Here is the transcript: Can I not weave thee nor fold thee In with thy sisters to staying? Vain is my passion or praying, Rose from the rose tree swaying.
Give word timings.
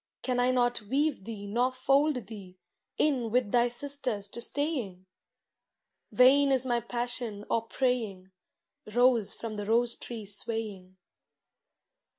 Can 0.23 0.39
I 0.39 0.49
not 0.49 0.81
weave 0.81 1.25
thee 1.25 1.45
nor 1.45 1.71
fold 1.71 2.25
thee 2.25 2.57
In 2.97 3.29
with 3.29 3.51
thy 3.51 3.67
sisters 3.67 4.27
to 4.29 4.41
staying? 4.41 5.05
Vain 6.11 6.51
is 6.51 6.65
my 6.65 6.79
passion 6.79 7.45
or 7.51 7.67
praying, 7.67 8.31
Rose 8.91 9.35
from 9.35 9.57
the 9.57 9.65
rose 9.67 9.93
tree 9.95 10.25
swaying. 10.25 10.97